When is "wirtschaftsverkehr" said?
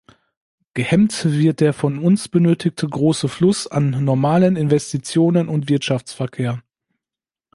5.69-6.63